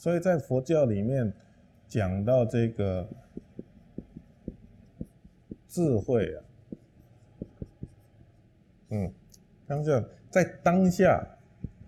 [0.00, 1.30] 所以在佛教里面
[1.86, 3.06] 讲到这个
[5.68, 6.42] 智慧啊，
[8.88, 9.12] 嗯，
[9.66, 11.22] 当下在当下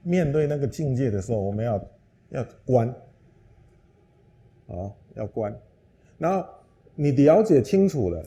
[0.03, 1.83] 面对那个境界的时候，我们要
[2.29, 2.87] 要观，
[4.67, 5.59] 啊，要观，
[6.19, 6.47] 然后
[6.95, 8.23] 你了解清楚了，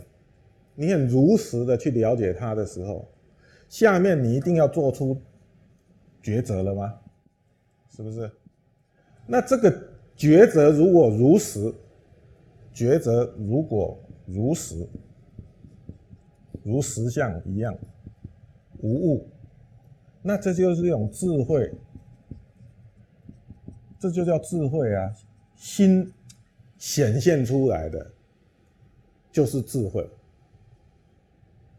[0.74, 3.08] 你很如实的去了解它的时候，
[3.70, 5.22] 下面你一定要做出
[6.24, 7.00] 抉择了吗？
[7.96, 8.32] 是不是？
[9.28, 9.72] 那这个
[10.16, 11.74] 抉择如果如实，
[12.74, 14.88] 抉择如果如实，
[16.64, 17.76] 如实相一样
[18.82, 19.28] 无误，
[20.22, 21.72] 那这就是一种智慧，
[24.00, 25.12] 这就叫智慧啊！
[25.56, 26.12] 心
[26.78, 28.12] 显现出来的
[29.32, 30.08] 就是智慧。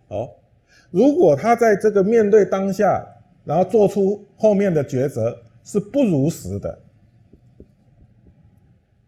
[0.09, 0.31] 哦，
[0.91, 3.07] 如果他在这个面对当下，
[3.45, 6.79] 然后做出后面的抉择是不如实的。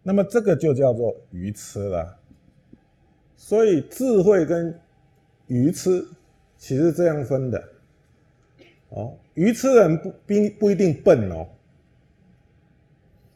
[0.09, 2.17] 那么这个就叫做愚痴了，
[3.37, 4.75] 所以智慧跟
[5.49, 6.03] 愚痴
[6.57, 7.63] 其实这样分的，
[8.89, 11.47] 哦，愚痴人不不不一定笨哦，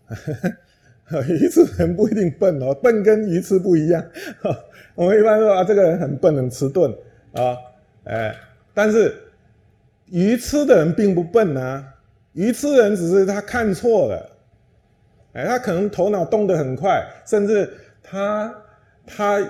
[1.28, 4.02] 愚痴人不一定笨哦，笨跟愚痴不一样。
[4.96, 6.90] 我们一般说啊，这个人很笨很迟钝。
[7.32, 7.54] 啊，
[8.04, 8.34] 哎，
[8.72, 9.14] 但是
[10.06, 11.96] 愚痴的人并不笨啊，
[12.32, 14.31] 愚痴人只是他看错了。
[15.32, 18.54] 哎，他可能头脑动得很快，甚至他
[19.06, 19.40] 他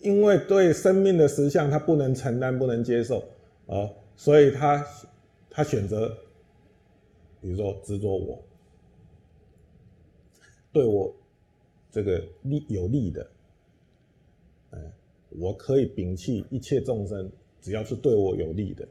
[0.00, 3.20] 因为对生命的实相他不能承担、不能接受
[3.66, 4.84] 啊，所以他
[5.48, 6.08] 他选择，
[7.40, 8.42] 比如说执着我，
[10.72, 11.14] 对我
[11.90, 13.30] 这个利有利的，
[14.70, 14.78] 哎，
[15.30, 17.30] 我可以摒弃一切众生，
[17.60, 18.88] 只要是对我有利的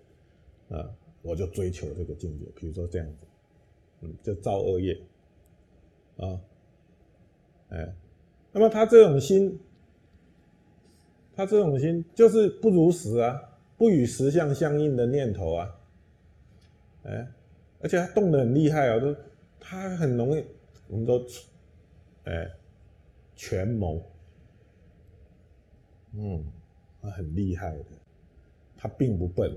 [0.69, 0.89] 啊，
[1.21, 2.45] 我就追求这个境界。
[2.55, 3.27] 比如说这样子，
[4.01, 4.97] 嗯，就造恶业。
[6.17, 6.39] 啊，
[7.69, 7.93] 哎，
[8.51, 9.59] 那么他这种心，
[11.35, 15.75] 他这种心就是不如实啊，不与实相相应的念头啊，
[17.03, 17.27] 哎，
[17.81, 19.15] 而且他动得很厉害啊，都
[19.59, 20.45] 他很容易，
[20.87, 21.25] 我们都，
[22.23, 22.49] 哎，
[23.35, 24.01] 权谋，
[26.13, 26.45] 嗯，
[27.01, 27.85] 他很厉害的，
[28.77, 29.51] 他并不笨。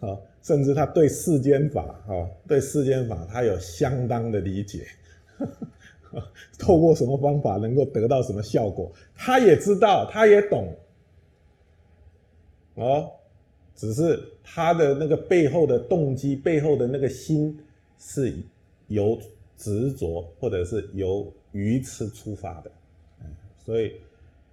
[0.00, 4.86] 啊，甚至他对世间法，啊，对世间法他有相当的理解，
[6.58, 10.74] 透过什么方法能够得到什么效果，他也知道，他也懂，
[12.76, 13.12] 哦，
[13.74, 17.58] 只是他的那个背后的动机，背后的那个心
[17.98, 18.34] 是
[18.88, 19.20] 由
[19.58, 22.72] 执着或者是由愚痴出发的，
[23.62, 24.00] 所以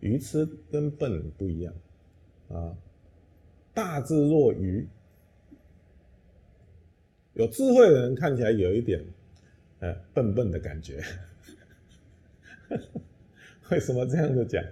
[0.01, 1.73] 愚痴跟笨不一样，
[2.49, 2.75] 啊，
[3.73, 4.85] 大智若愚。
[7.37, 8.99] 有智慧的人看起来有一点，
[9.79, 11.03] 呃，笨笨的感觉。
[13.69, 14.63] 为什么这样子讲？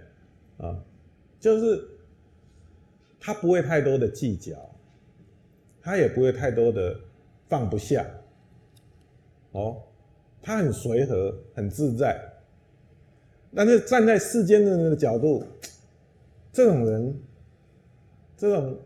[0.58, 0.76] 啊，
[1.38, 1.88] 就是
[3.20, 4.58] 他不会太多的计较，
[5.80, 6.98] 他也不会太多的
[7.48, 8.04] 放不下。
[9.52, 9.80] 哦，
[10.42, 12.20] 他很随和，很自在。
[13.54, 15.46] 但是站在世间的人的角度，
[16.52, 17.16] 这种人，
[18.36, 18.76] 这种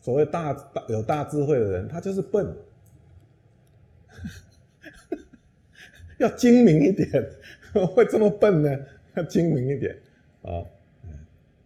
[0.00, 2.56] 所谓大大有大智慧的人，他就是笨。
[6.18, 7.08] 要精明一点，
[7.94, 8.78] 会这么笨呢？
[9.16, 9.96] 要精明一点
[10.42, 10.64] 啊！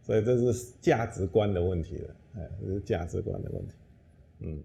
[0.03, 3.75] 所以这是价值观的问题了，哎，这是价值观的问题，
[4.41, 4.63] 嗯。